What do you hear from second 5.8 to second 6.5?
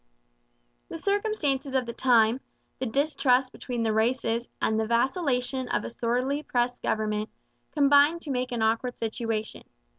a sorely